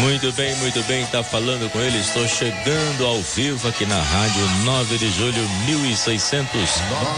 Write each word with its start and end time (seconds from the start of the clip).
Muito 0.00 0.30
bem, 0.32 0.54
muito 0.56 0.82
bem, 0.84 1.04
tá 1.06 1.22
falando 1.22 1.70
com 1.70 1.80
ele. 1.80 1.98
Estou 1.98 2.26
chegando 2.28 3.04
ao 3.04 3.20
vivo 3.20 3.66
aqui 3.68 3.84
na 3.84 4.00
Rádio 4.00 4.48
9 4.64 4.98
de 4.98 5.10
Julho 5.10 5.48
1600. 5.66 6.48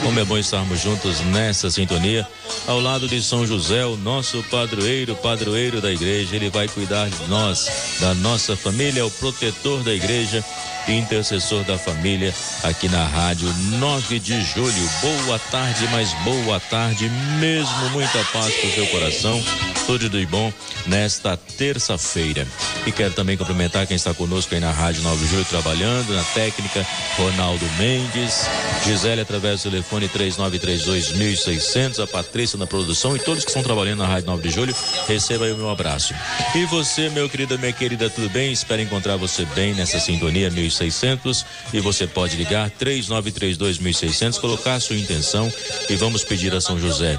Como 0.03 0.19
é 0.19 0.25
bom 0.25 0.39
estarmos 0.39 0.81
juntos 0.81 1.21
nessa 1.21 1.71
sintonia, 1.71 2.27
ao 2.67 2.81
lado 2.81 3.07
de 3.07 3.23
São 3.23 3.47
José, 3.47 3.85
o 3.85 3.97
nosso 3.97 4.43
padroeiro, 4.45 5.15
padroeiro 5.17 5.81
da 5.81 5.93
igreja. 5.93 6.35
Ele 6.35 6.49
vai 6.49 6.69
cuidar 6.69 7.09
de 7.09 7.29
nós, 7.29 7.99
da 8.01 8.15
nossa 8.15 8.57
família, 8.57 9.01
é 9.01 9.05
o 9.05 9.11
protetor 9.11 9.83
da 9.83 9.93
igreja 9.93 10.45
intercessor 10.89 11.63
da 11.65 11.79
família, 11.79 12.35
aqui 12.63 12.89
na 12.89 13.07
rádio 13.07 13.49
9 13.79 14.19
de 14.19 14.43
julho. 14.43 14.91
Boa 15.01 15.39
tarde, 15.39 15.87
mas 15.93 16.13
boa 16.25 16.59
tarde 16.59 17.09
mesmo. 17.39 17.91
Muita 17.91 18.25
paz 18.33 18.55
pro 18.55 18.75
seu 18.75 18.87
coração. 18.87 19.41
Tudo 19.91 20.09
de 20.09 20.25
bom 20.25 20.53
nesta 20.87 21.37
terça-feira. 21.37 22.47
E 22.87 22.93
quero 22.93 23.13
também 23.13 23.37
cumprimentar 23.37 23.89
quem 23.89 23.97
está 23.97 24.15
conosco 24.15 24.55
aí 24.55 24.61
na 24.61 24.71
Rádio 24.71 25.03
9 25.03 25.25
de 25.25 25.33
Julho, 25.33 25.45
trabalhando 25.45 26.15
na 26.15 26.23
técnica, 26.23 26.87
Ronaldo 27.17 27.67
Mendes, 27.77 28.47
Gisele 28.85 29.21
através 29.21 29.65
do 29.65 29.71
telefone 29.73 30.09
3932 30.09 31.99
a 31.99 32.07
Patrícia 32.07 32.57
na 32.57 32.69
produção 32.69 33.17
e 33.17 33.19
todos 33.19 33.43
que 33.43 33.51
estão 33.51 33.65
trabalhando 33.65 33.99
na 33.99 34.07
Rádio 34.07 34.29
9 34.29 34.49
de 34.49 34.55
Julho, 34.55 34.77
receba 35.09 35.47
aí 35.47 35.53
o 35.53 35.57
meu 35.57 35.69
abraço. 35.69 36.15
E 36.55 36.65
você, 36.67 37.09
meu 37.09 37.29
querido, 37.29 37.59
minha 37.59 37.73
querida, 37.73 38.09
tudo 38.09 38.31
bem? 38.31 38.53
Espero 38.53 38.81
encontrar 38.81 39.17
você 39.17 39.45
bem 39.57 39.75
nessa 39.75 39.99
sintonia 39.99 40.51
1600 40.51 41.45
e 41.73 41.81
você 41.81 42.07
pode 42.07 42.37
ligar 42.37 42.71
3932 42.71 43.79
1600, 43.81 44.39
colocar 44.39 44.75
a 44.75 44.81
sua 44.81 44.97
intenção 44.97 45.53
e 45.89 45.97
vamos 45.97 46.23
pedir 46.23 46.55
a 46.55 46.61
São 46.61 46.79
José 46.79 47.19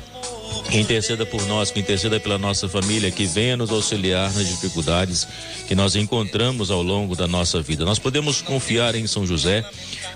que 0.70 0.80
interceda 0.80 1.26
por 1.26 1.46
nós, 1.48 1.72
que 1.72 1.80
interceda 1.80 2.20
pela 2.20 2.38
nossa 2.38 2.68
família, 2.70 3.12
que 3.12 3.26
venha 3.26 3.58
nos 3.58 3.72
auxiliar 3.72 4.34
nas 4.34 4.48
dificuldades 4.48 5.28
que 5.68 5.76
nós 5.76 5.96
encontramos 5.96 6.72
ao 6.72 6.82
longo 6.82 7.16
da 7.16 7.28
nossa 7.28 7.62
vida. 7.62 7.86
Nós 7.86 8.00
podemos 8.00 8.42
confiar 8.42 8.96
em 8.96 9.06
São 9.08 9.26
José, 9.26 9.66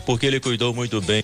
porque 0.05 0.25
ele 0.25 0.39
cuidou 0.39 0.73
muito 0.73 1.01
bem 1.01 1.23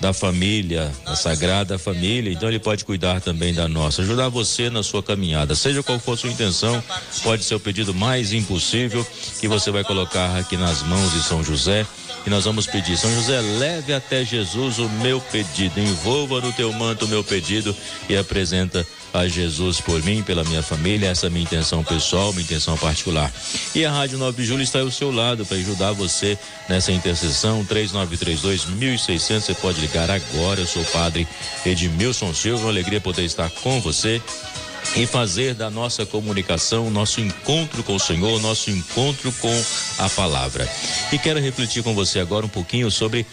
da 0.00 0.12
família, 0.12 0.90
da 1.04 1.14
sagrada 1.14 1.78
família, 1.78 2.32
então 2.32 2.48
ele 2.48 2.58
pode 2.58 2.84
cuidar 2.84 3.20
também 3.20 3.54
da 3.54 3.68
nossa, 3.68 4.02
ajudar 4.02 4.28
você 4.28 4.68
na 4.68 4.82
sua 4.82 5.02
caminhada. 5.02 5.54
Seja 5.54 5.82
qual 5.82 5.98
for 5.98 6.18
sua 6.18 6.30
intenção, 6.30 6.82
pode 7.22 7.44
ser 7.44 7.54
o 7.54 7.60
pedido 7.60 7.94
mais 7.94 8.32
impossível 8.32 9.06
que 9.40 9.48
você 9.48 9.70
vai 9.70 9.84
colocar 9.84 10.36
aqui 10.36 10.56
nas 10.56 10.82
mãos 10.82 11.12
de 11.12 11.22
São 11.22 11.42
José 11.42 11.86
e 12.26 12.30
nós 12.30 12.44
vamos 12.44 12.66
pedir. 12.66 12.96
São 12.96 13.12
José, 13.14 13.40
leve 13.40 13.92
até 13.92 14.24
Jesus 14.24 14.78
o 14.78 14.88
meu 14.88 15.20
pedido, 15.20 15.78
envolva 15.80 16.40
no 16.40 16.52
teu 16.52 16.72
manto 16.72 17.04
o 17.04 17.08
meu 17.08 17.22
pedido 17.22 17.74
e 18.08 18.16
apresenta 18.16 18.86
a 19.12 19.28
Jesus 19.28 19.80
por 19.80 20.02
mim, 20.02 20.24
pela 20.24 20.42
minha 20.42 20.62
família, 20.62 21.08
essa 21.08 21.26
é 21.26 21.28
a 21.28 21.30
minha 21.30 21.44
intenção 21.44 21.84
pessoal, 21.84 22.32
minha 22.32 22.42
intenção 22.44 22.76
particular. 22.76 23.32
E 23.72 23.84
a 23.84 23.92
Rádio 23.92 24.18
9 24.18 24.42
de 24.42 24.48
Julho 24.48 24.62
está 24.62 24.80
ao 24.80 24.90
seu 24.90 25.12
lado 25.12 25.46
para 25.46 25.56
ajudar 25.56 25.92
você 25.92 26.36
nessa 26.68 26.90
intercessão, 26.90 27.64
3932 27.64 28.64
1600, 28.64 29.44
você 29.44 29.54
pode 29.54 29.80
ligar 29.80 30.10
agora, 30.10 30.60
eu 30.60 30.66
sou 30.66 30.82
o 30.82 30.86
padre 30.86 31.28
Edmilson 31.64 32.34
Silva, 32.34 32.64
uma 32.64 32.70
alegria 32.70 33.00
poder 33.00 33.24
estar 33.24 33.48
com 33.50 33.80
você 33.80 34.20
e 34.96 35.06
fazer 35.06 35.54
da 35.54 35.68
nossa 35.68 36.06
comunicação, 36.06 36.90
nosso 36.90 37.20
encontro 37.20 37.82
com 37.82 37.96
o 37.96 38.00
Senhor, 38.00 38.40
nosso 38.40 38.70
encontro 38.70 39.32
com 39.40 39.64
a 39.98 40.08
palavra. 40.10 40.68
E 41.12 41.18
quero 41.18 41.40
refletir 41.40 41.82
com 41.82 41.94
você 41.94 42.20
agora 42.20 42.46
um 42.46 42.48
pouquinho 42.48 42.90
sobre 42.90 43.26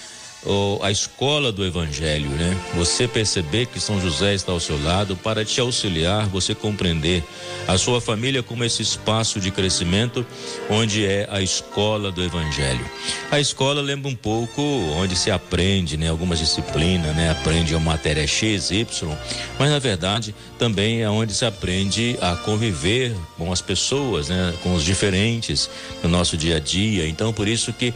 a 0.82 0.90
escola 0.90 1.52
do 1.52 1.64
Evangelho, 1.64 2.30
né? 2.30 2.58
Você 2.76 3.08
perceber 3.08 3.68
que 3.68 3.80
São 3.80 4.02
José 4.02 4.34
está 4.34 4.52
ao 4.52 4.60
seu 4.60 4.82
lado 4.84 5.16
para 5.16 5.46
te 5.46 5.62
auxiliar, 5.62 6.28
você 6.28 6.56
compreender 6.56 7.24
a 7.68 7.78
sua 7.78 8.02
família 8.02 8.42
como 8.42 8.64
esse 8.64 8.82
espaço 8.82 9.40
de 9.40 9.52
crescimento 9.52 10.26
onde 10.70 11.06
é 11.06 11.28
a 11.30 11.42
escola 11.42 12.12
do 12.12 12.24
Evangelho. 12.24 12.84
A 13.30 13.40
escola 13.40 13.82
lembra 13.82 14.10
um 14.10 14.16
pouco 14.16 14.62
onde 14.62 15.16
se 15.16 15.30
aprende, 15.30 15.96
né? 15.96 16.10
Algumas 16.10 16.40
disciplinas, 16.40 17.16
né? 17.16 17.30
Aprende 17.30 17.76
a 17.76 17.80
matéria 17.80 18.26
X, 18.26 18.72
Y, 18.72 19.18
mas 19.60 19.70
na 19.70 19.80
verdade 19.80 20.34
também 20.58 21.02
é 21.02 21.10
onde 21.10 21.34
se 21.34 21.46
aprende 21.46 22.18
a 22.20 22.36
conviver 22.36 23.16
com 23.38 23.52
as 23.52 23.62
pessoas, 23.62 24.30
né? 24.30 24.56
Com 24.64 24.74
os 24.74 24.84
diferentes 24.84 25.70
no 26.02 26.10
nosso 26.10 26.36
dia 26.36 26.58
a 26.58 26.60
dia. 26.60 27.08
Então 27.08 27.32
por 27.32 27.48
isso 27.48 27.72
que 27.72 27.94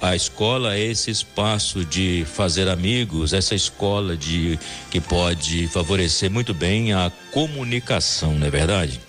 a 0.00 0.16
escola 0.16 0.74
é 0.74 0.80
esse 0.80 1.10
espaço 1.10 1.65
espaço 1.66 1.84
de 1.84 2.24
fazer 2.24 2.68
amigos, 2.68 3.32
essa 3.32 3.54
escola 3.54 4.16
de 4.16 4.58
que 4.90 5.00
pode 5.00 5.66
favorecer 5.68 6.30
muito 6.30 6.54
bem 6.54 6.92
a 6.92 7.10
comunicação, 7.32 8.34
não 8.34 8.46
é 8.46 8.50
verdade? 8.50 9.00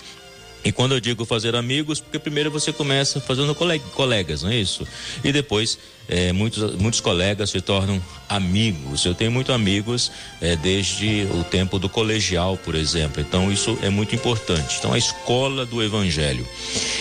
E 0.66 0.72
quando 0.72 0.94
eu 0.94 1.00
digo 1.00 1.24
fazer 1.24 1.56
amigos, 1.56 2.02
porque 2.02 2.18
primeiro 2.18 2.50
você 2.50 2.74
começa 2.74 3.22
fazendo 3.22 3.56
colegas, 3.56 4.42
não 4.42 4.50
é 4.50 4.56
isso? 4.56 4.86
E 5.24 5.32
depois 5.32 5.78
é, 6.10 6.34
muitos, 6.34 6.76
muitos 6.76 7.00
colegas 7.00 7.52
se 7.52 7.62
tornam 7.62 8.02
amigos. 8.28 9.06
Eu 9.06 9.14
tenho 9.14 9.32
muitos 9.32 9.54
amigos 9.54 10.12
é, 10.42 10.56
desde 10.56 11.28
o 11.32 11.44
tempo 11.44 11.78
do 11.80 11.88
colegial, 11.88 12.58
por 12.58 12.76
exemplo. 12.76 13.22
Então 13.22 13.52
isso 13.52 13.78
é 13.82 13.90
muito 13.90 14.16
importante. 14.16 14.78
Então 14.80 14.92
a 14.92 14.98
escola 14.98 15.66
do 15.66 15.82
Evangelho. 15.82 16.46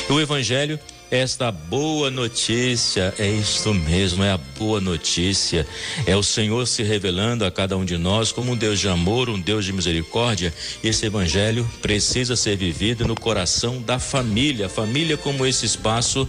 O 0.08 0.20
Evangelho 0.20 0.78
esta 1.10 1.52
boa 1.52 2.10
notícia 2.10 3.14
é 3.18 3.28
isto 3.28 3.72
mesmo, 3.72 4.24
é 4.24 4.32
a 4.32 4.38
boa 4.58 4.80
notícia. 4.80 5.66
É 6.06 6.16
o 6.16 6.22
Senhor 6.22 6.66
se 6.66 6.82
revelando 6.82 7.44
a 7.44 7.50
cada 7.50 7.76
um 7.76 7.84
de 7.84 7.96
nós 7.96 8.32
como 8.32 8.52
um 8.52 8.56
Deus 8.56 8.80
de 8.80 8.88
amor, 8.88 9.28
um 9.28 9.40
Deus 9.40 9.64
de 9.64 9.72
misericórdia. 9.72 10.52
Esse 10.82 11.06
evangelho 11.06 11.68
precisa 11.80 12.34
ser 12.34 12.56
vivido 12.56 13.06
no 13.06 13.14
coração 13.14 13.80
da 13.80 13.98
família, 13.98 14.68
família 14.68 15.16
como 15.16 15.46
esse 15.46 15.64
espaço 15.64 16.28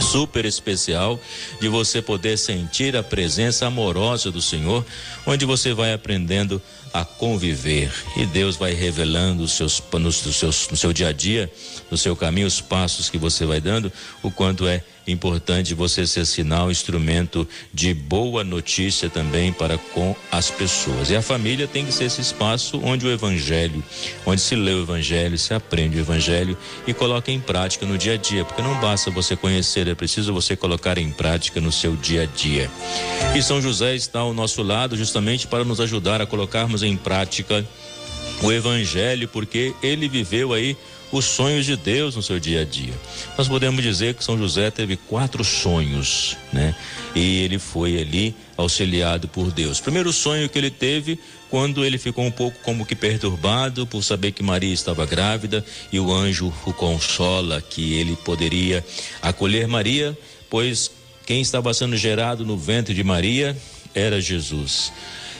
super 0.00 0.44
especial 0.44 1.18
de 1.60 1.68
você 1.68 2.00
poder 2.00 2.36
sentir 2.36 2.96
a 2.96 3.02
presença 3.02 3.66
amorosa 3.66 4.30
do 4.30 4.42
Senhor, 4.42 4.84
onde 5.26 5.44
você 5.44 5.72
vai 5.72 5.92
aprendendo 5.92 6.60
a 6.92 7.04
conviver. 7.04 7.92
E 8.16 8.24
Deus 8.24 8.56
vai 8.56 8.72
revelando 8.72 9.42
os 9.42 9.52
seus, 9.52 9.82
no, 9.92 10.12
seus, 10.12 10.68
no 10.68 10.76
seu 10.76 10.92
dia 10.92 11.08
a 11.08 11.12
dia, 11.12 11.50
no 11.90 11.96
seu 11.96 12.16
caminho, 12.16 12.46
os 12.46 12.60
passos 12.60 13.10
que 13.10 13.18
você 13.18 13.44
vai 13.44 13.60
dando, 13.60 13.92
o 14.22 14.30
quanto 14.30 14.66
é 14.66 14.82
importante 15.06 15.74
você 15.74 16.06
ser 16.06 16.26
sinal, 16.26 16.70
instrumento 16.70 17.46
de 17.72 17.94
boa 17.94 18.42
notícia 18.42 19.08
também 19.08 19.52
para 19.52 19.78
com 19.78 20.14
as 20.30 20.50
pessoas. 20.50 21.10
E 21.10 21.16
a 21.16 21.22
família 21.22 21.66
tem 21.66 21.84
que 21.84 21.92
ser 21.92 22.04
esse 22.04 22.20
espaço 22.20 22.80
onde 22.82 23.06
o 23.06 23.10
evangelho, 23.10 23.82
onde 24.24 24.40
se 24.40 24.56
lê 24.56 24.72
o 24.72 24.82
evangelho, 24.82 25.38
se 25.38 25.54
aprende 25.54 25.96
o 25.96 26.00
evangelho 26.00 26.56
e 26.86 26.92
coloca 26.92 27.30
em 27.30 27.40
prática 27.40 27.86
no 27.86 27.96
dia 27.96 28.14
a 28.14 28.16
dia, 28.16 28.44
porque 28.44 28.62
não 28.62 28.80
basta 28.80 29.10
você 29.10 29.36
conhecer, 29.36 29.86
é 29.88 29.94
preciso 29.94 30.32
você 30.32 30.56
colocar 30.56 30.98
em 30.98 31.10
prática 31.10 31.60
no 31.60 31.70
seu 31.70 31.94
dia 31.96 32.22
a 32.22 32.26
dia. 32.26 32.70
E 33.34 33.42
São 33.42 33.60
José 33.60 33.94
está 33.94 34.20
ao 34.20 34.34
nosso 34.34 34.62
lado 34.62 34.96
justamente 34.96 35.46
para 35.46 35.64
nos 35.64 35.80
ajudar 35.80 36.20
a 36.20 36.26
colocarmos 36.26 36.82
em 36.82 36.96
prática 36.96 37.66
o 38.42 38.52
evangelho, 38.52 39.28
porque 39.28 39.74
ele 39.82 40.08
viveu 40.08 40.52
aí 40.52 40.76
os 41.16 41.24
sonhos 41.24 41.64
de 41.64 41.76
Deus 41.76 42.14
no 42.14 42.22
seu 42.22 42.38
dia 42.38 42.62
a 42.62 42.64
dia. 42.64 42.92
Nós 43.36 43.48
podemos 43.48 43.82
dizer 43.82 44.14
que 44.14 44.24
São 44.24 44.36
José 44.36 44.70
teve 44.70 44.96
quatro 44.96 45.42
sonhos, 45.42 46.36
né? 46.52 46.74
E 47.14 47.38
ele 47.38 47.58
foi 47.58 47.98
ali 47.98 48.34
auxiliado 48.56 49.28
por 49.28 49.50
Deus. 49.50 49.80
Primeiro 49.80 50.12
sonho 50.12 50.48
que 50.48 50.58
ele 50.58 50.70
teve 50.70 51.18
quando 51.50 51.84
ele 51.84 51.98
ficou 51.98 52.24
um 52.24 52.30
pouco 52.30 52.58
como 52.62 52.84
que 52.84 52.94
perturbado 52.94 53.86
por 53.86 54.02
saber 54.02 54.32
que 54.32 54.42
Maria 54.42 54.74
estava 54.74 55.06
grávida 55.06 55.64
e 55.92 55.98
o 55.98 56.12
anjo 56.12 56.52
o 56.64 56.72
consola 56.72 57.60
que 57.62 57.94
ele 57.94 58.16
poderia 58.16 58.84
acolher 59.22 59.66
Maria, 59.66 60.16
pois 60.50 60.90
quem 61.24 61.40
estava 61.40 61.72
sendo 61.72 61.96
gerado 61.96 62.44
no 62.44 62.56
ventre 62.56 62.94
de 62.94 63.02
Maria 63.02 63.56
era 63.94 64.20
Jesus. 64.20 64.92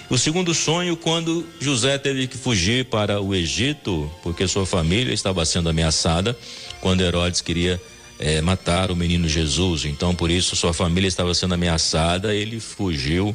O 0.09 0.17
segundo 0.17 0.55
sonho, 0.55 0.97
quando 0.97 1.45
José 1.61 1.99
teve 1.99 2.29
que 2.29 2.39
fugir 2.39 2.85
para 2.85 3.21
o 3.21 3.35
Egito, 3.35 4.09
porque 4.23 4.47
sua 4.47 4.65
família 4.65 5.13
estava 5.13 5.45
sendo 5.45 5.69
ameaçada, 5.69 6.37
quando 6.81 7.01
Herodes 7.01 7.41
queria 7.41 7.81
é, 8.17 8.41
matar 8.41 8.93
o 8.93 8.97
menino 8.97 9.29
Jesus. 9.29 9.85
Então, 9.85 10.15
por 10.15 10.31
isso, 10.31 10.55
sua 10.55 10.73
família 10.73 11.09
estava 11.09 11.35
sendo 11.35 11.55
ameaçada, 11.55 12.33
ele 12.33 12.61
fugiu 12.61 13.35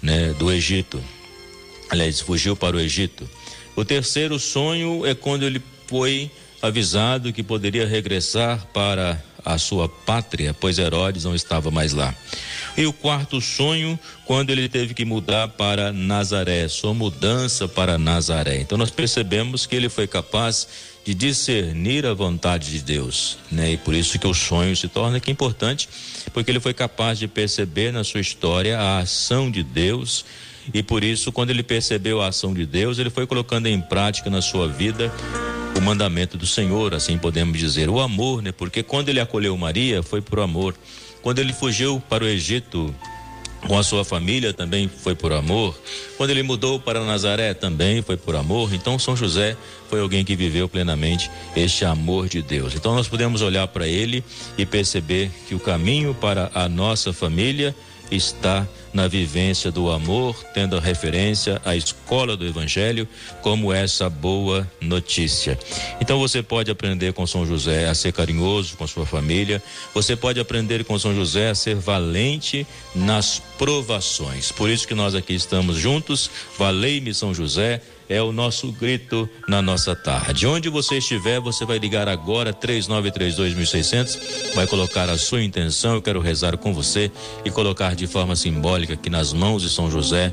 né, 0.00 0.32
do 0.38 0.52
Egito. 0.52 1.02
Aliás, 1.90 2.20
fugiu 2.20 2.54
para 2.54 2.76
o 2.76 2.80
Egito. 2.80 3.28
O 3.74 3.84
terceiro 3.84 4.38
sonho 4.38 5.04
é 5.04 5.14
quando 5.14 5.44
ele 5.44 5.60
foi 5.88 6.30
avisado 6.62 7.32
que 7.32 7.42
poderia 7.42 7.84
regressar 7.84 8.64
para 8.72 9.20
a 9.44 9.58
sua 9.58 9.88
pátria, 9.88 10.54
pois 10.54 10.78
Herodes 10.78 11.24
não 11.24 11.34
estava 11.34 11.70
mais 11.70 11.92
lá. 11.92 12.14
E 12.76 12.86
o 12.86 12.92
quarto 12.92 13.40
sonho, 13.40 13.98
quando 14.24 14.50
ele 14.50 14.68
teve 14.68 14.94
que 14.94 15.04
mudar 15.04 15.48
para 15.48 15.92
Nazaré, 15.92 16.66
sua 16.68 16.94
mudança 16.94 17.68
para 17.68 17.98
Nazaré. 17.98 18.60
Então 18.60 18.78
nós 18.78 18.90
percebemos 18.90 19.66
que 19.66 19.76
ele 19.76 19.88
foi 19.88 20.06
capaz 20.06 20.66
de 21.04 21.14
discernir 21.14 22.06
a 22.06 22.14
vontade 22.14 22.70
de 22.70 22.80
Deus, 22.80 23.36
né? 23.50 23.72
E 23.72 23.76
por 23.76 23.92
isso 23.92 24.18
que 24.18 24.26
o 24.26 24.32
sonho 24.32 24.76
se 24.76 24.86
torna 24.86 25.18
que 25.18 25.30
importante, 25.30 25.88
porque 26.32 26.50
ele 26.50 26.60
foi 26.60 26.72
capaz 26.72 27.18
de 27.18 27.26
perceber 27.26 27.92
na 27.92 28.04
sua 28.04 28.20
história 28.20 28.78
a 28.78 28.98
ação 28.98 29.50
de 29.50 29.64
Deus 29.64 30.24
e 30.72 30.82
por 30.82 31.02
isso 31.02 31.32
quando 31.32 31.50
ele 31.50 31.62
percebeu 31.62 32.20
a 32.22 32.28
ação 32.28 32.54
de 32.54 32.64
Deus, 32.64 32.98
ele 32.98 33.10
foi 33.10 33.26
colocando 33.26 33.66
em 33.66 33.80
prática 33.80 34.30
na 34.30 34.40
sua 34.40 34.68
vida 34.68 35.12
o 35.76 35.80
mandamento 35.80 36.36
do 36.36 36.46
Senhor, 36.46 36.94
assim 36.94 37.18
podemos 37.18 37.58
dizer, 37.58 37.88
o 37.88 38.00
amor, 38.00 38.42
né? 38.42 38.52
Porque 38.52 38.82
quando 38.82 39.08
ele 39.08 39.20
acolheu 39.20 39.56
Maria, 39.56 40.02
foi 40.02 40.20
por 40.20 40.40
amor. 40.40 40.74
Quando 41.22 41.38
ele 41.38 41.52
fugiu 41.52 42.02
para 42.08 42.24
o 42.24 42.26
Egito, 42.26 42.94
com 43.66 43.78
a 43.78 43.82
sua 43.82 44.04
família 44.04 44.52
também 44.52 44.88
foi 44.88 45.14
por 45.14 45.32
amor. 45.32 45.78
Quando 46.16 46.30
ele 46.30 46.42
mudou 46.42 46.80
para 46.80 47.04
Nazaré 47.04 47.54
também 47.54 48.02
foi 48.02 48.16
por 48.16 48.34
amor. 48.34 48.74
Então 48.74 48.98
São 48.98 49.16
José 49.16 49.56
foi 49.88 50.00
alguém 50.00 50.24
que 50.24 50.34
viveu 50.34 50.68
plenamente 50.68 51.30
este 51.54 51.84
amor 51.84 52.28
de 52.28 52.42
Deus. 52.42 52.74
Então 52.74 52.94
nós 52.94 53.08
podemos 53.08 53.40
olhar 53.40 53.66
para 53.68 53.86
ele 53.86 54.24
e 54.58 54.66
perceber 54.66 55.30
que 55.48 55.54
o 55.54 55.60
caminho 55.60 56.14
para 56.14 56.50
a 56.54 56.68
nossa 56.68 57.12
família 57.12 57.74
está 58.10 58.66
na 58.92 59.08
vivência 59.08 59.70
do 59.70 59.90
amor, 59.90 60.36
tendo 60.54 60.78
referência 60.78 61.60
à 61.64 61.74
escola 61.76 62.36
do 62.36 62.46
Evangelho 62.46 63.08
como 63.40 63.72
essa 63.72 64.08
boa 64.08 64.70
notícia. 64.80 65.58
Então 66.00 66.18
você 66.18 66.42
pode 66.42 66.70
aprender 66.70 67.12
com 67.12 67.26
São 67.26 67.46
José 67.46 67.88
a 67.88 67.94
ser 67.94 68.12
carinhoso 68.12 68.76
com 68.76 68.86
sua 68.86 69.06
família, 69.06 69.62
você 69.94 70.14
pode 70.14 70.38
aprender 70.38 70.84
com 70.84 70.98
São 70.98 71.14
José 71.14 71.50
a 71.50 71.54
ser 71.54 71.76
valente 71.76 72.66
nas 72.94 73.40
provações. 73.58 74.52
Por 74.52 74.68
isso 74.68 74.86
que 74.86 74.94
nós 74.94 75.14
aqui 75.14 75.34
estamos 75.34 75.76
juntos. 75.76 76.30
Valei-me 76.58 77.14
São 77.14 77.32
José 77.32 77.80
é 78.08 78.22
o 78.22 78.32
nosso 78.32 78.70
grito 78.72 79.28
na 79.48 79.62
nossa 79.62 79.94
tarde. 79.94 80.46
Onde 80.46 80.68
você 80.68 80.98
estiver, 80.98 81.40
você 81.40 81.64
vai 81.64 81.78
ligar 81.78 82.08
agora 82.08 82.52
3932.600, 82.52 84.54
vai 84.54 84.66
colocar 84.66 85.08
a 85.08 85.18
sua 85.18 85.42
intenção. 85.42 85.94
Eu 85.94 86.02
quero 86.02 86.20
rezar 86.20 86.56
com 86.56 86.72
você 86.72 87.10
e 87.44 87.50
colocar 87.50 87.94
de 87.94 88.06
forma 88.06 88.36
simbólica 88.36 88.94
aqui 88.94 89.10
nas 89.10 89.32
mãos 89.32 89.62
de 89.62 89.70
São 89.70 89.90
José 89.90 90.32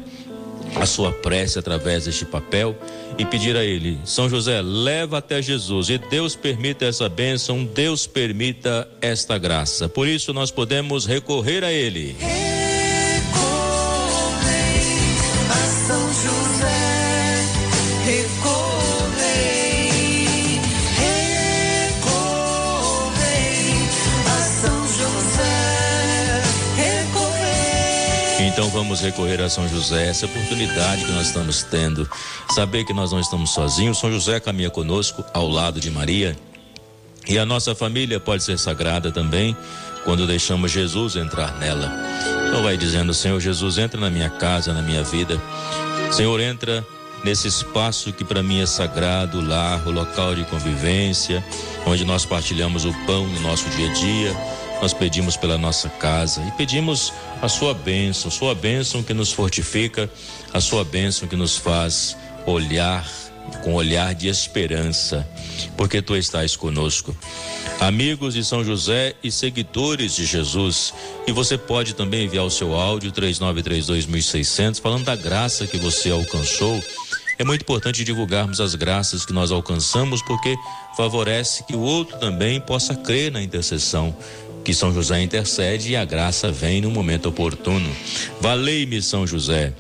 a 0.76 0.86
sua 0.86 1.12
prece 1.12 1.58
através 1.58 2.06
deste 2.06 2.26
papel 2.26 2.76
e 3.18 3.26
pedir 3.26 3.56
a 3.56 3.64
ele: 3.64 4.00
São 4.06 4.30
José, 4.30 4.62
leva 4.62 5.18
até 5.18 5.42
Jesus 5.42 5.90
e 5.90 5.98
Deus 5.98 6.36
permita 6.36 6.86
essa 6.86 7.10
bênção, 7.10 7.66
Deus 7.66 8.08
permita 8.08 8.88
esta 9.02 9.38
graça. 9.38 9.90
Por 9.90 10.08
isso 10.08 10.34
nós 10.34 10.52
podemos 10.52 11.06
recorrer 11.06 11.64
a 11.64 11.72
ele. 11.72 12.16
Então 28.70 28.84
vamos 28.84 29.02
recorrer 29.02 29.42
a 29.42 29.50
São 29.50 29.68
José, 29.68 30.10
essa 30.10 30.28
oportunidade 30.28 31.04
que 31.04 31.12
nós 31.12 31.26
estamos 31.26 31.64
tendo, 31.64 32.08
saber 32.54 32.84
que 32.84 32.94
nós 32.94 33.12
não 33.12 33.20
estamos 33.20 33.50
sozinhos. 33.50 33.98
São 33.98 34.12
José 34.12 34.40
caminha 34.40 34.70
conosco 34.70 35.26
ao 35.34 35.50
lado 35.50 35.80
de 35.80 35.90
Maria. 35.90 36.38
E 37.28 37.40
a 37.40 37.48
nossa 37.48 37.74
família 37.74 38.20
pode 38.20 38.44
ser 38.44 38.60
sagrada 38.60 39.12
também 39.12 39.58
quando 40.04 40.28
deixamos 40.28 40.72
Jesus 40.72 41.16
entrar 41.16 41.58
nela. 41.58 41.92
Então 42.48 42.62
vai 42.62 42.78
dizendo, 42.78 43.12
Senhor 43.12 43.40
Jesus, 43.40 43.80
entra 43.80 44.00
na 44.00 44.12
minha 44.12 44.30
casa, 44.30 44.72
na 44.72 44.84
minha 44.84 45.02
vida. 45.02 45.42
Senhor, 46.12 46.40
entra 46.40 46.86
nesse 47.24 47.48
espaço 47.48 48.14
que 48.14 48.24
para 48.24 48.44
mim 48.44 48.62
é 48.62 48.68
sagrado, 48.68 49.42
lar, 49.42 49.82
o 49.88 49.92
local 49.92 50.36
de 50.36 50.44
convivência, 50.44 51.44
onde 51.88 52.06
nós 52.06 52.24
partilhamos 52.24 52.86
o 52.86 52.94
pão 53.08 53.26
no 53.26 53.40
nosso 53.40 53.68
dia 53.72 53.90
a 53.90 53.94
dia 53.94 54.59
nós 54.82 54.94
pedimos 54.94 55.36
pela 55.36 55.58
nossa 55.58 55.90
casa 55.90 56.42
e 56.48 56.52
pedimos 56.52 57.14
a 57.42 57.50
sua 57.50 57.74
bênção, 57.74 58.32
sua 58.32 58.56
bênção 58.56 59.04
que 59.04 59.14
nos 59.14 59.32
fortifica, 59.32 60.10
a 60.54 60.62
sua 60.62 60.84
bênção 60.84 61.28
que 61.28 61.36
nos 61.36 61.58
faz 61.58 62.16
olhar 62.46 63.06
com 63.64 63.74
olhar 63.74 64.14
de 64.14 64.28
esperança, 64.28 65.28
porque 65.76 66.02
tu 66.02 66.16
estás 66.16 66.56
conosco. 66.56 67.16
Amigos 67.80 68.34
de 68.34 68.44
São 68.44 68.64
José 68.64 69.16
e 69.24 69.32
seguidores 69.32 70.16
de 70.16 70.26
Jesus, 70.26 70.94
e 71.26 71.32
você 71.32 71.58
pode 71.58 71.94
também 71.94 72.26
enviar 72.26 72.46
o 72.46 72.52
seu 72.52 72.76
áudio 72.76 73.12
3932.600 73.12 74.82
falando 74.82 75.06
da 75.06 75.16
graça 75.16 75.66
que 75.66 75.78
você 75.78 76.12
alcançou. 76.12 76.82
É 77.38 77.44
muito 77.44 77.62
importante 77.62 78.04
divulgarmos 78.04 78.60
as 78.60 78.76
graças 78.76 79.26
que 79.26 79.32
nós 79.32 79.50
alcançamos, 79.50 80.22
porque 80.22 80.58
favorece 80.98 81.64
que 81.64 81.74
o 81.74 81.80
outro 81.80 82.18
também 82.18 82.60
possa 82.60 82.94
crer 82.94 83.32
na 83.32 83.42
intercessão 83.42 84.14
que 84.64 84.74
São 84.74 84.94
José 84.94 85.22
intercede 85.22 85.92
e 85.92 85.96
a 85.96 86.06
graça 86.06 86.52
vem 86.52 86.82
no 86.82 86.92
momento 86.92 87.30
oportuno. 87.30 87.90
Valei-me, 88.42 89.02
São 89.02 89.26
José. 89.26 89.74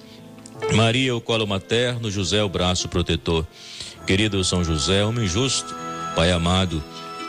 Maria, 0.73 1.15
o 1.15 1.21
colo 1.21 1.47
materno, 1.47 2.11
José, 2.11 2.43
o 2.43 2.49
braço 2.49 2.87
protetor. 2.87 3.45
Querido 4.05 4.43
São 4.43 4.63
José, 4.63 5.03
homem 5.03 5.27
justo, 5.27 5.75
Pai 6.15 6.31
amado, 6.31 6.83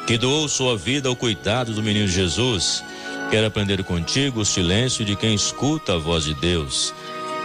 que 0.07 0.17
doou 0.17 0.49
sua 0.49 0.77
vida 0.77 1.09
ao 1.09 1.17
cuidado 1.17 1.75
do 1.75 1.83
menino 1.83 2.09
Jesus. 2.09 2.83
Quero 3.31 3.47
aprender 3.47 3.85
contigo 3.85 4.41
o 4.41 4.45
silêncio 4.45 5.05
de 5.05 5.15
quem 5.15 5.35
escuta 5.35 5.95
a 5.95 5.99
voz 5.99 6.25
de 6.25 6.35
Deus. 6.35 6.95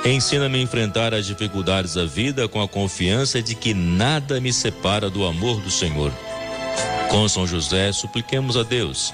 Ensina-me 0.06 0.60
a 0.60 0.62
enfrentar 0.62 1.13
as 1.13 1.25
dificuldades 1.25 1.96
da 1.96 2.06
vida 2.06 2.48
com 2.48 2.62
a 2.62 2.68
confiança 2.68 3.42
de 3.42 3.56
que 3.56 3.74
nada 3.74 4.40
me 4.40 4.54
separa 4.54 5.10
do 5.10 5.25
amor 5.25 5.62
do 5.62 5.69
Senhor. 5.69 6.12
Com 7.10 7.28
São 7.28 7.46
José, 7.46 7.92
supliquemos 7.92 8.57
a 8.57 8.63
Deus 8.63 9.13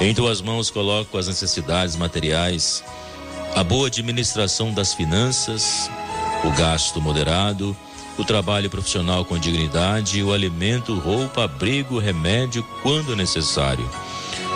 Em 0.00 0.12
tuas 0.12 0.40
mãos 0.40 0.70
coloco 0.70 1.16
as 1.16 1.28
necessidades 1.28 1.96
materiais, 1.96 2.82
a 3.54 3.62
boa 3.62 3.86
administração 3.86 4.72
das 4.72 4.92
finanças, 4.92 5.88
o 6.44 6.50
gasto 6.50 7.00
moderado, 7.00 7.76
o 8.18 8.24
trabalho 8.24 8.68
profissional 8.68 9.24
com 9.24 9.38
dignidade, 9.38 10.22
o 10.22 10.32
alimento, 10.32 10.98
roupa, 10.98 11.44
abrigo, 11.44 11.98
remédio 11.98 12.64
quando 12.82 13.16
necessário. 13.16 13.88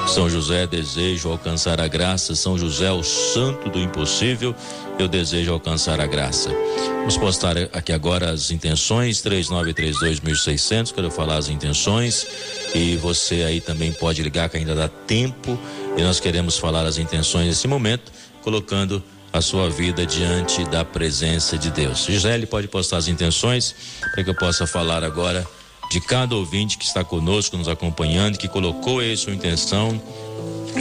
São 0.08 0.28
José, 0.28 0.66
desejo 0.66 1.28
alcançar 1.28 1.80
a 1.80 1.86
graça. 1.86 2.34
São 2.34 2.56
José, 2.56 2.90
o 2.90 3.02
santo 3.02 3.68
do 3.68 3.78
impossível, 3.78 4.54
eu 4.98 5.06
desejo 5.06 5.52
alcançar 5.52 6.00
a 6.00 6.06
graça. 6.06 6.50
Vamos 6.98 7.18
postar 7.18 7.56
aqui 7.74 7.92
agora 7.92 8.30
as 8.30 8.50
intenções, 8.50 9.18
3932.600, 9.22 10.92
quero 10.94 11.10
falar 11.10 11.36
as 11.36 11.48
intenções. 11.50 12.26
E 12.74 12.96
você 12.96 13.42
aí 13.42 13.60
também 13.60 13.92
pode 13.92 14.22
ligar, 14.22 14.48
que 14.48 14.56
ainda 14.56 14.74
dá 14.74 14.88
tempo. 14.88 15.58
E 15.96 16.02
nós 16.02 16.18
queremos 16.18 16.56
falar 16.56 16.86
as 16.86 16.96
intenções 16.96 17.46
nesse 17.46 17.68
momento, 17.68 18.10
colocando 18.42 19.02
a 19.30 19.42
sua 19.42 19.68
vida 19.68 20.06
diante 20.06 20.64
da 20.64 20.84
presença 20.84 21.58
de 21.58 21.70
Deus. 21.70 22.06
Gisele 22.06 22.46
pode 22.46 22.66
postar 22.66 22.96
as 22.96 23.08
intenções 23.08 23.74
para 24.14 24.24
que 24.24 24.30
eu 24.30 24.34
possa 24.34 24.66
falar 24.66 25.04
agora 25.04 25.46
de 25.90 26.00
cada 26.00 26.36
ouvinte 26.36 26.76
que 26.76 26.84
está 26.84 27.02
conosco, 27.02 27.56
nos 27.56 27.68
acompanhando, 27.68 28.38
que 28.38 28.48
colocou 28.48 29.00
aí 29.00 29.16
sua 29.16 29.32
intenção. 29.32 30.00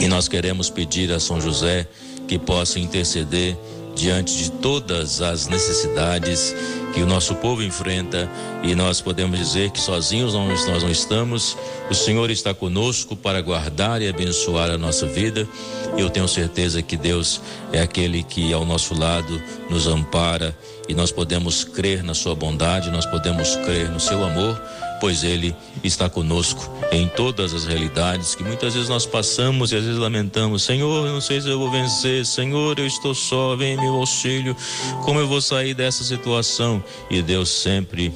E 0.00 0.06
nós 0.06 0.28
queremos 0.28 0.68
pedir 0.70 1.10
a 1.12 1.18
São 1.18 1.40
José 1.40 1.88
que 2.26 2.38
possa 2.38 2.78
interceder 2.78 3.56
diante 3.96 4.36
de 4.36 4.50
todas 4.52 5.20
as 5.20 5.48
necessidades 5.48 6.54
que 6.94 7.02
o 7.02 7.06
nosso 7.06 7.34
povo 7.34 7.62
enfrenta 7.62 8.30
e 8.62 8.74
nós 8.74 9.00
podemos 9.00 9.38
dizer 9.38 9.70
que 9.70 9.80
sozinhos 9.80 10.34
nós, 10.34 10.82
não 10.82 10.90
estamos. 10.90 11.56
O 11.90 11.94
Senhor 11.94 12.30
está 12.30 12.54
conosco 12.54 13.16
para 13.16 13.40
guardar 13.40 14.00
e 14.00 14.08
abençoar 14.08 14.70
a 14.70 14.78
nossa 14.78 15.06
vida. 15.06 15.48
Eu 15.96 16.08
tenho 16.08 16.28
certeza 16.28 16.80
que 16.80 16.96
Deus 16.96 17.40
é 17.72 17.80
aquele 17.80 18.22
que 18.22 18.52
ao 18.52 18.64
nosso 18.64 18.94
lado 18.94 19.42
nos 19.68 19.86
ampara 19.86 20.56
e 20.88 20.94
nós 20.94 21.10
podemos 21.10 21.64
crer 21.64 22.02
na 22.04 22.14
sua 22.14 22.34
bondade, 22.34 22.90
nós 22.90 23.04
podemos 23.04 23.56
crer 23.56 23.90
no 23.90 23.98
seu 23.98 24.24
amor 24.24 24.60
pois 25.00 25.22
Ele 25.22 25.54
está 25.82 26.08
conosco 26.08 26.70
em 26.92 27.08
todas 27.08 27.54
as 27.54 27.64
realidades 27.64 28.34
que 28.34 28.42
muitas 28.42 28.74
vezes 28.74 28.88
nós 28.88 29.06
passamos 29.06 29.72
e 29.72 29.76
às 29.76 29.84
vezes 29.84 29.98
lamentamos: 29.98 30.62
Senhor, 30.62 31.06
não 31.06 31.20
sei 31.20 31.40
se 31.40 31.48
eu 31.48 31.58
vou 31.58 31.70
vencer, 31.70 32.24
Senhor, 32.24 32.78
eu 32.78 32.86
estou 32.86 33.14
só, 33.14 33.56
vem 33.56 33.76
meu 33.76 33.94
auxílio, 33.94 34.56
como 35.04 35.20
eu 35.20 35.28
vou 35.28 35.40
sair 35.40 35.74
dessa 35.74 36.04
situação? 36.04 36.82
E 37.10 37.22
Deus 37.22 37.48
sempre 37.48 38.12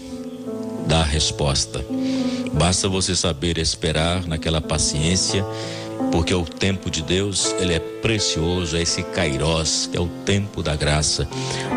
dá 0.86 1.00
a 1.00 1.04
resposta. 1.04 1.84
Basta 2.52 2.88
você 2.88 3.16
saber 3.16 3.56
esperar 3.58 4.26
naquela 4.26 4.60
paciência, 4.60 5.44
porque 6.12 6.34
o 6.34 6.44
tempo 6.44 6.90
de 6.90 7.02
Deus, 7.02 7.54
ele 7.58 7.72
é 7.72 7.80
precioso, 7.80 8.76
é 8.76 8.82
esse 8.82 9.02
kairós, 9.02 9.88
que 9.90 9.96
é 9.96 10.00
o 10.00 10.06
tempo 10.06 10.62
da 10.62 10.76
graça. 10.76 11.26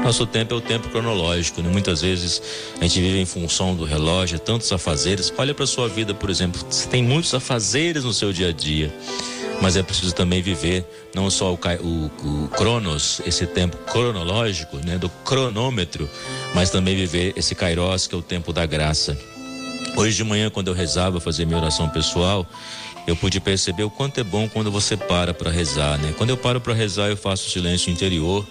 Nosso 0.04 0.27
tempo 0.27 0.54
é 0.54 0.58
o 0.58 0.62
tempo 0.62 0.89
cronológico, 0.89 1.62
né? 1.62 1.70
Muitas 1.72 2.01
vezes 2.01 2.42
a 2.80 2.84
gente 2.84 3.00
vive 3.00 3.20
em 3.20 3.25
função 3.25 3.74
do 3.74 3.86
relógio, 3.86 4.38
tantos 4.38 4.72
afazeres. 4.72 5.34
Olha 5.38 5.54
para 5.54 5.65
sua 5.65 5.88
vida, 5.88 6.13
por 6.13 6.30
exemplo, 6.30 6.63
você 6.70 6.88
tem 6.88 7.01
muitos 7.01 7.34
afazeres 7.34 8.04
no 8.04 8.13
seu 8.13 8.34
dia 8.34 8.50
a 8.50 8.51
dia 8.51 8.94
mas 9.62 9.77
é 9.77 9.84
preciso 9.84 10.13
também 10.13 10.42
viver 10.42 10.86
não 11.13 11.30
só 11.30 11.54
o, 11.54 11.60
o, 11.82 12.46
o 12.46 12.48
cronos, 12.50 13.22
esse 13.25 13.46
tempo 13.46 13.77
cronológico, 13.77 14.77
né, 14.86 14.98
do 14.98 15.10
cronômetro, 15.10 16.10
mas 16.54 16.70
também 16.70 16.96
viver 16.96 17.34
esse 17.36 17.56
kairos, 17.56 18.08
que 18.08 18.15
é 18.15 18.18
o 18.18 18.22
tempo 18.22 18.51
da 18.51 18.65
graça. 18.65 19.18
Hoje 19.96 20.18
de 20.18 20.24
manhã, 20.24 20.50
quando 20.50 20.68
eu 20.68 20.74
rezava, 20.74 21.22
fazer 21.22 21.46
minha 21.46 21.58
oração 21.58 21.88
pessoal, 21.89 22.46
eu 23.07 23.15
pude 23.15 23.39
perceber 23.39 23.83
o 23.83 23.89
quanto 23.89 24.19
é 24.19 24.24
bom 24.24 24.47
quando 24.50 24.71
você 24.71 24.97
para 24.97 25.33
para 25.33 25.51
rezar, 25.51 25.97
né? 26.00 26.13
Quando 26.17 26.31
eu 26.31 26.38
paro 26.38 26.59
para 26.59 26.74
rezar, 26.74 27.09
eu 27.09 27.17
faço 27.17 27.50
silêncio 27.50 27.91
interior 27.91 28.45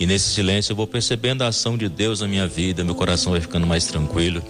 e 0.00 0.06
nesse 0.06 0.32
silêncio 0.32 0.72
eu 0.72 0.76
vou 0.76 0.86
percebendo 0.86 1.42
a 1.42 1.48
ação 1.48 1.76
de 1.76 1.88
Deus 1.88 2.20
na 2.20 2.28
minha 2.28 2.46
vida, 2.46 2.84
meu 2.84 2.94
coração 2.94 3.32
vai 3.32 3.40
ficando 3.40 3.66
mais 3.66 3.86
tranquilo, 3.86 4.40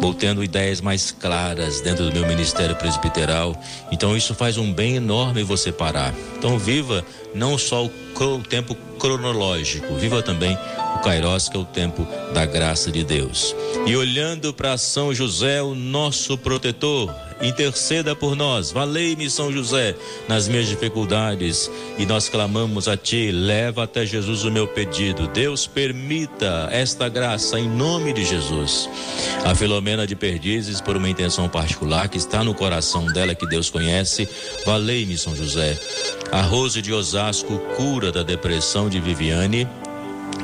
vou 0.00 0.12
tendo 0.12 0.42
ideias 0.42 0.80
mais 0.80 1.12
claras 1.12 1.80
dentro 1.80 2.04
do 2.04 2.12
meu 2.12 2.26
ministério 2.26 2.74
presbiteral. 2.74 3.56
Então 3.92 4.16
isso 4.16 4.34
faz 4.34 4.58
um 4.58 4.72
bem 4.72 4.96
enorme 4.96 5.44
você 5.44 5.70
parar. 5.70 6.12
Então 6.36 6.58
viva 6.58 7.04
não 7.32 7.56
só 7.56 7.84
o 7.86 8.42
tempo 8.48 8.74
cronológico, 8.98 9.94
viva 9.94 10.20
também 10.20 10.58
o 10.96 10.98
Kairos, 10.98 11.48
que 11.48 11.56
é 11.56 11.60
o 11.60 11.64
tempo 11.64 12.06
da 12.34 12.44
graça 12.44 12.90
de 12.90 13.04
Deus. 13.04 13.54
E 13.86 13.96
olhando 13.96 14.52
para 14.52 14.76
São 14.76 15.14
José, 15.14 15.62
o 15.62 15.76
nosso 15.76 16.36
protetor, 16.36 17.14
interceda 17.40 18.14
por 18.14 18.34
nós. 18.34 18.70
Valei-me, 18.70 19.30
São 19.30 19.52
José, 19.52 19.94
nas 20.28 20.48
minhas 20.48 20.66
dificuldades. 20.66 21.70
E 21.98 22.06
nós 22.06 22.28
clamamos 22.28 22.88
a 22.88 22.96
Ti, 22.96 23.30
leva 23.30 23.84
até 23.84 24.04
Jesus 24.04 24.44
o 24.44 24.50
meu 24.50 24.66
pedido. 24.66 25.28
Deus 25.28 25.66
permita 25.66 26.68
esta 26.70 27.08
graça 27.08 27.58
em 27.58 27.68
nome 27.68 28.12
de 28.12 28.24
Jesus. 28.24 28.88
A 29.44 29.54
Filomena 29.54 30.06
de 30.06 30.16
Perdizes, 30.16 30.80
por 30.80 30.96
uma 30.96 31.08
intenção 31.08 31.48
particular 31.48 32.08
que 32.08 32.18
está 32.18 32.42
no 32.42 32.54
coração 32.54 33.06
dela, 33.06 33.34
que 33.34 33.46
Deus 33.46 33.70
conhece. 33.70 34.28
Valei-me, 34.64 35.16
São 35.16 35.34
José. 35.34 35.78
A 36.30 36.42
Rose 36.42 36.82
de 36.82 36.92
Osasco, 36.92 37.58
cura 37.76 38.12
da 38.12 38.22
depressão 38.22 38.88
de 38.88 39.00
Viviane. 39.00 39.66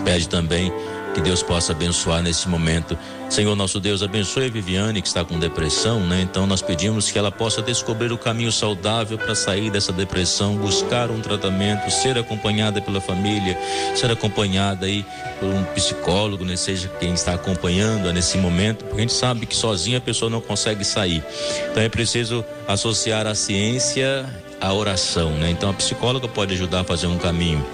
Pede 0.04 0.28
também 0.28 0.72
que 1.14 1.20
Deus 1.20 1.42
possa 1.42 1.72
abençoar 1.72 2.20
nesse 2.22 2.48
momento. 2.48 2.98
Senhor 3.30 3.54
nosso 3.54 3.80
Deus, 3.80 4.02
abençoe 4.02 4.46
a 4.46 4.48
Viviane 4.48 5.00
que 5.00 5.08
está 5.08 5.24
com 5.24 5.38
depressão, 5.38 6.00
né? 6.00 6.20
Então 6.22 6.46
nós 6.46 6.60
pedimos 6.60 7.10
que 7.10 7.18
ela 7.18 7.30
possa 7.30 7.62
descobrir 7.62 8.12
o 8.12 8.18
caminho 8.18 8.50
saudável 8.52 9.16
para 9.16 9.34
sair 9.34 9.70
dessa 9.70 9.92
depressão, 9.92 10.56
buscar 10.56 11.10
um 11.10 11.20
tratamento, 11.20 11.90
ser 11.90 12.18
acompanhada 12.18 12.82
pela 12.82 13.00
família, 13.00 13.58
ser 13.94 14.10
acompanhada 14.10 14.86
aí 14.86 15.06
por 15.38 15.48
um 15.48 15.64
psicólogo, 15.74 16.44
né? 16.44 16.56
Seja 16.56 16.88
quem 17.00 17.14
está 17.14 17.34
acompanhando 17.34 18.12
nesse 18.12 18.36
momento, 18.36 18.84
porque 18.84 18.98
a 18.98 19.00
gente 19.02 19.14
sabe 19.14 19.46
que 19.46 19.56
sozinha 19.56 19.98
a 19.98 20.00
pessoa 20.00 20.30
não 20.30 20.40
consegue 20.40 20.84
sair. 20.84 21.22
Então 21.70 21.82
é 21.82 21.88
preciso 21.88 22.44
associar 22.66 23.26
a 23.26 23.34
ciência 23.34 24.26
a 24.64 24.72
oração, 24.72 25.30
né? 25.32 25.50
Então 25.50 25.68
a 25.68 25.74
psicóloga 25.74 26.26
pode 26.26 26.54
ajudar 26.54 26.80
a 26.80 26.84
fazer 26.84 27.06
um 27.06 27.18
caminho. 27.18 27.64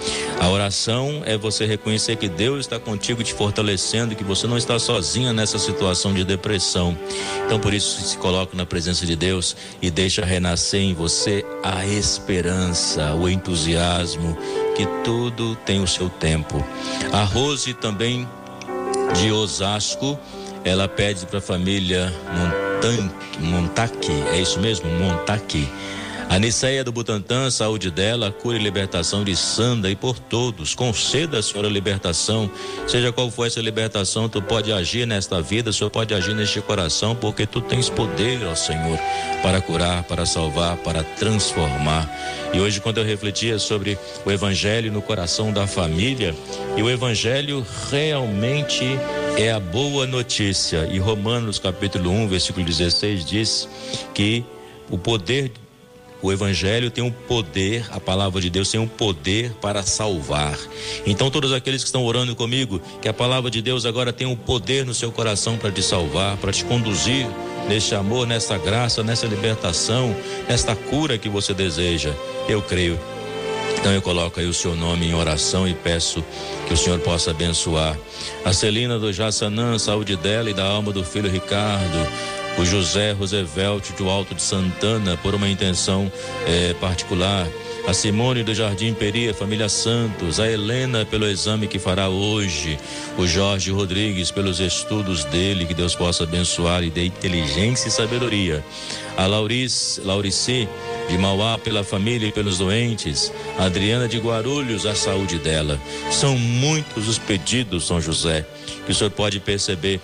A 0.41 0.49
oração 0.49 1.23
é 1.25 1.39
você 1.39 1.65
reconhecer 1.65 2.17
que 2.17 2.29
Deus 2.29 2.61
está 2.61 2.81
contigo 2.81 3.23
te 3.23 3.33
fortalecendo, 3.33 4.17
que 4.17 4.25
você 4.25 4.47
não 4.49 4.59
está 4.59 4.77
sozinha 4.79 5.33
nessa 5.33 5.59
situação 5.59 6.13
de 6.13 6.25
depressão. 6.25 6.99
Então 7.47 7.61
por 7.61 7.73
isso 7.73 8.01
se 8.03 8.17
coloca 8.19 8.57
na 8.57 8.67
presença 8.67 9.07
de 9.07 9.15
Deus 9.15 9.57
e 9.81 9.89
deixa 9.89 10.25
renascer 10.25 10.81
em 10.81 10.93
você 10.93 11.47
a 11.63 11.87
esperança, 11.87 13.15
o 13.15 13.29
entusiasmo, 13.29 14.37
que 14.77 14.85
tudo 15.05 15.55
tem 15.65 15.81
o 15.81 15.87
seu 15.87 16.09
tempo. 16.09 16.65
A 17.13 17.23
Rose 17.23 17.73
também 17.75 18.29
de 19.15 19.31
Osasco, 19.31 20.19
ela 20.65 20.89
pede 20.89 21.25
para 21.27 21.39
a 21.39 21.43
família 21.43 22.13
Montaque, 23.39 24.11
é 24.33 24.41
isso 24.41 24.59
mesmo? 24.59 24.91
Montaque 24.91 25.69
a 26.31 26.39
Niceia 26.39 26.85
do 26.85 26.93
Butantã, 26.93 27.51
saúde 27.51 27.91
dela, 27.91 28.31
cura 28.31 28.57
e 28.57 28.63
libertação 28.63 29.25
de 29.25 29.35
Sanda 29.35 29.91
e 29.91 29.97
por 29.97 30.17
todos. 30.17 30.77
Conceda, 30.77 31.41
a 31.41 31.69
libertação. 31.69 32.49
Seja 32.87 33.11
qual 33.11 33.29
for 33.33 33.49
essa 33.49 33.61
libertação, 33.61 34.29
tu 34.29 34.41
pode 34.41 34.73
agir 34.73 35.09
nesta 35.09 35.43
vida, 35.43 35.71
o 35.71 35.73
Senhor 35.73 35.91
pode 35.91 36.15
agir 36.15 36.33
neste 36.33 36.61
coração, 36.61 37.17
porque 37.17 37.49
tu 37.49 37.61
tens 37.61 37.91
poder, 37.91 38.47
ó 38.47 38.55
Senhor, 38.55 38.97
para 39.43 39.61
curar, 39.61 40.05
para 40.05 40.25
salvar, 40.25 40.77
para 40.77 41.03
transformar. 41.03 42.09
E 42.55 42.61
hoje, 42.61 42.81
quando 42.81 42.99
eu 42.99 43.05
refletia 43.05 43.59
sobre 43.59 43.99
o 44.25 44.31
Evangelho 44.31 44.93
no 44.93 45.03
coração 45.03 45.53
da 45.53 45.67
família, 45.67 46.33
e 46.77 46.83
o 46.83 46.89
Evangelho 46.89 47.67
realmente 47.91 48.85
é 49.37 49.51
a 49.51 49.59
boa 49.59 50.07
notícia. 50.07 50.89
E 50.93 51.01
Romanos 51.01 51.59
capítulo 51.59 52.09
1, 52.09 52.29
versículo 52.29 52.65
16 52.65 53.25
diz 53.25 53.69
que 54.15 54.45
o 54.89 54.97
poder 54.97 55.51
o 56.23 56.31
evangelho 56.31 56.91
tem 56.91 57.03
um 57.03 57.11
poder, 57.11 57.87
a 57.91 57.99
palavra 57.99 58.41
de 58.41 58.51
Deus 58.51 58.71
tem 58.71 58.81
um 58.81 58.87
poder 58.87 59.53
para 59.61 59.83
salvar. 59.83 60.59
Então, 61.07 61.31
todos 61.31 61.53
aqueles 61.53 61.83
que 61.83 61.89
estão 61.89 62.05
orando 62.05 62.37
comigo, 62.37 62.81
que 63.01 63.09
a 63.09 63.13
palavra 63.13 63.51
de 63.51 63.63
Deus 63.63 63.87
agora 63.87 64.13
tem 64.13 64.27
um 64.27 64.37
poder 64.37 64.85
no 64.85 64.95
seu 64.95 65.11
coração 65.11 65.57
para 65.57 65.71
te 65.71 65.83
salvar, 65.83 66.37
para 66.37 66.53
te 66.53 66.65
conduzir 66.65 67.27
neste 67.69 67.95
amor, 67.95 68.27
nessa 68.27 68.59
graça, 68.59 69.03
nessa 69.03 69.27
libertação, 69.27 70.15
nesta 70.49 70.75
cura 70.77 71.17
que 71.17 71.29
você 71.29 71.55
deseja. 71.55 72.13
Eu 72.49 72.61
creio. 72.61 72.99
Então 73.79 73.93
eu 73.93 74.03
coloco 74.03 74.39
aí 74.39 74.47
o 74.47 74.53
seu 74.53 74.75
nome 74.77 75.07
em 75.07 75.15
oração 75.15 75.67
e 75.67 75.73
peço 75.73 76.23
que 76.67 76.75
o 76.75 76.77
Senhor 76.77 76.99
possa 76.99 77.31
abençoar. 77.31 77.97
A 78.45 78.53
Celina 78.53 78.99
do 78.99 79.11
Jaçanã, 79.11 79.79
saúde 79.79 80.17
dela 80.17 80.51
e 80.51 80.55
da 80.55 80.65
alma 80.65 80.93
do 80.93 81.03
filho 81.03 81.31
Ricardo 81.31 82.07
o 82.61 82.65
José 82.65 83.13
Roosevelt 83.13 83.93
do 83.97 84.11
Alto 84.11 84.35
de 84.35 84.43
Santana 84.43 85.17
por 85.17 85.35
uma 85.35 85.49
intenção 85.49 86.13
é, 86.47 86.75
particular, 86.75 87.49
a 87.89 87.95
Simone 87.95 88.43
do 88.43 88.55
Jardim 88.55 88.93
Peri, 88.93 89.31
a 89.31 89.35
família 89.35 89.67
Santos, 89.67 90.39
a 90.39 90.47
Helena 90.47 91.07
pelo 91.07 91.27
exame 91.27 91.67
que 91.67 91.79
fará 91.79 92.11
hoje, 92.11 92.79
o 93.17 93.27
Jorge 93.27 93.71
Rodrigues 93.71 94.31
pelos 94.31 94.61
estudos 94.61 95.25
dele, 95.25 95.65
que 95.65 95.73
Deus 95.73 95.95
possa 95.95 96.25
abençoar 96.25 96.85
e 96.85 96.91
dê 96.91 97.07
inteligência 97.07 97.89
e 97.89 97.91
sabedoria, 97.91 98.63
a 99.17 99.27
Laurice, 99.27 100.03
Laurici 100.03 100.69
de 101.09 101.17
Mauá 101.17 101.57
pela 101.57 101.83
família 101.83 102.29
e 102.29 102.33
pelos 102.33 102.59
doentes, 102.59 103.33
a 103.59 103.65
Adriana 103.65 104.07
de 104.07 104.19
Guarulhos, 104.19 104.85
a 104.85 104.95
saúde 104.95 105.39
dela. 105.39 105.81
São 106.11 106.37
muitos 106.37 107.09
os 107.09 107.19
pedidos, 107.19 107.87
São 107.87 108.03
José, 108.03 108.45
que 108.85 108.93
o 108.93 108.95
senhor 108.95 109.11
pode 109.11 109.41
perceber 109.41 109.99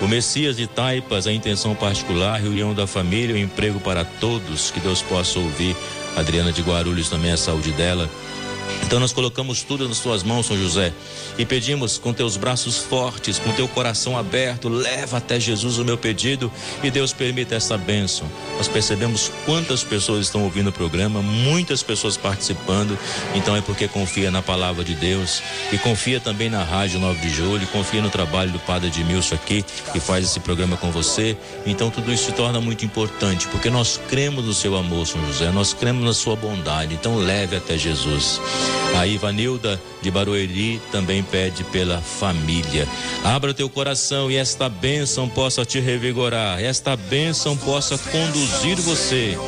o 0.00 0.06
Messias 0.06 0.56
de 0.56 0.66
Taipas, 0.66 1.26
a 1.26 1.32
intenção 1.32 1.74
particular, 1.74 2.40
reunião 2.40 2.72
da 2.72 2.86
família, 2.86 3.34
o 3.34 3.38
emprego 3.38 3.80
para 3.80 4.04
todos, 4.04 4.70
que 4.70 4.80
Deus 4.80 5.02
possa 5.02 5.38
ouvir. 5.38 5.76
Adriana 6.16 6.52
de 6.52 6.62
Guarulhos 6.62 7.08
também 7.08 7.32
a 7.32 7.36
saúde 7.36 7.72
dela. 7.72 8.08
Então 8.88 8.98
nós 8.98 9.12
colocamos 9.12 9.62
tudo 9.62 9.86
nas 9.86 9.98
tuas 9.98 10.22
mãos, 10.22 10.46
São 10.46 10.56
José, 10.56 10.94
e 11.36 11.44
pedimos 11.44 11.98
com 11.98 12.10
teus 12.10 12.38
braços 12.38 12.78
fortes, 12.78 13.38
com 13.38 13.52
teu 13.52 13.68
coração 13.68 14.16
aberto, 14.16 14.70
leva 14.70 15.18
até 15.18 15.38
Jesus 15.38 15.76
o 15.76 15.84
meu 15.84 15.98
pedido 15.98 16.50
e 16.82 16.90
Deus 16.90 17.12
permita 17.12 17.54
essa 17.54 17.76
bênção. 17.76 18.26
Nós 18.56 18.66
percebemos 18.66 19.30
quantas 19.44 19.84
pessoas 19.84 20.24
estão 20.24 20.42
ouvindo 20.42 20.70
o 20.70 20.72
programa, 20.72 21.20
muitas 21.20 21.82
pessoas 21.82 22.16
participando, 22.16 22.98
então 23.34 23.54
é 23.54 23.60
porque 23.60 23.86
confia 23.86 24.30
na 24.30 24.40
palavra 24.40 24.82
de 24.82 24.94
Deus 24.94 25.42
e 25.70 25.76
confia 25.76 26.18
também 26.18 26.48
na 26.48 26.64
Rádio 26.64 26.98
9 26.98 27.20
de 27.20 27.28
Julho, 27.28 27.66
confia 27.66 28.00
no 28.00 28.08
trabalho 28.08 28.52
do 28.52 28.58
Padre 28.58 28.88
Edmilson 28.88 29.34
aqui, 29.34 29.66
que 29.92 30.00
faz 30.00 30.24
esse 30.24 30.40
programa 30.40 30.78
com 30.78 30.90
você. 30.90 31.36
Então 31.66 31.90
tudo 31.90 32.10
isso 32.10 32.24
se 32.24 32.32
torna 32.32 32.58
muito 32.58 32.86
importante, 32.86 33.48
porque 33.48 33.68
nós 33.68 34.00
cremos 34.08 34.46
no 34.46 34.54
seu 34.54 34.74
amor, 34.74 35.06
São 35.06 35.22
José, 35.26 35.50
nós 35.50 35.74
cremos 35.74 36.02
na 36.02 36.14
sua 36.14 36.34
bondade, 36.34 36.94
então 36.94 37.16
leve 37.16 37.54
até 37.54 37.76
Jesus. 37.76 38.40
A 38.96 39.06
Ivanilda 39.06 39.80
de 40.02 40.10
Barueri 40.10 40.80
também 40.90 41.22
pede 41.22 41.62
pela 41.64 42.00
família. 42.00 42.86
Abra 43.24 43.54
teu 43.54 43.68
coração 43.68 44.30
e 44.30 44.36
esta 44.36 44.68
bênção 44.68 45.28
possa 45.28 45.64
te 45.64 45.78
revigorar, 45.78 46.60
esta 46.60 46.96
bênção 46.96 47.56
possa 47.56 47.96
conduzir 47.96 48.76
você 48.76 49.38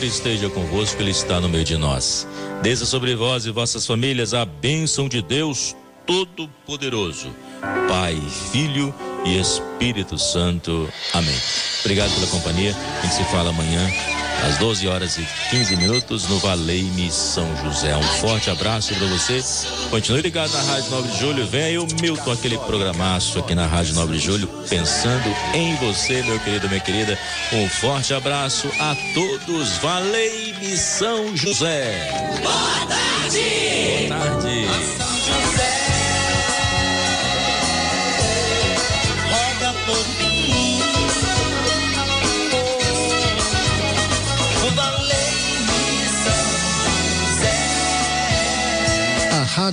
Senhor 0.00 0.12
esteja 0.12 0.48
convosco, 0.48 1.02
Ele 1.02 1.10
está 1.10 1.40
no 1.40 1.48
meio 1.48 1.64
de 1.64 1.76
nós. 1.76 2.26
Desça 2.62 2.86
sobre 2.86 3.14
vós 3.14 3.44
e 3.44 3.50
vossas 3.50 3.86
famílias 3.86 4.32
a 4.32 4.46
bênção 4.46 5.06
de 5.06 5.20
Deus 5.20 5.76
Todo-Poderoso, 6.06 7.28
Pai, 7.86 8.16
Filho 8.50 8.94
e 9.06 9.09
Espírito 9.24 10.18
Santo. 10.18 10.88
Amém. 11.12 11.38
Obrigado 11.80 12.12
pela 12.14 12.26
companhia. 12.28 12.74
A 12.98 13.06
gente 13.06 13.14
se 13.14 13.24
fala 13.24 13.50
amanhã 13.50 13.88
às 14.46 14.56
12 14.58 14.86
horas 14.88 15.18
e 15.18 15.26
15 15.50 15.76
minutos 15.76 16.28
no 16.28 16.38
Valeime 16.38 17.10
São 17.10 17.46
José. 17.62 17.94
Um 17.96 18.02
forte 18.02 18.50
abraço 18.50 18.94
para 18.94 19.06
você. 19.06 19.42
Continue 19.90 20.22
ligado 20.22 20.52
na 20.52 20.62
Rádio 20.62 20.90
9 20.90 21.08
de 21.08 21.18
Julho. 21.18 21.46
Vem 21.46 21.62
aí 21.62 21.78
o 21.78 21.86
Milton, 22.00 22.32
aquele 22.32 22.58
programaço 22.58 23.38
aqui 23.38 23.54
na 23.54 23.66
Rádio 23.66 23.94
9 23.94 24.12
de 24.14 24.18
Julho, 24.18 24.48
pensando 24.68 25.34
em 25.54 25.74
você, 25.76 26.22
meu 26.22 26.38
querido, 26.40 26.68
minha 26.68 26.80
querida. 26.80 27.18
Um 27.52 27.68
forte 27.68 28.14
abraço 28.14 28.68
a 28.78 28.96
todos. 29.14 29.76
Valeime 29.78 30.76
São 30.76 31.36
José. 31.36 32.10
Boa 32.42 32.86
tarde. 32.86 34.08
Boa 34.08 34.20
tarde. 34.20 34.66
São 34.96 35.50
José. 35.50 35.69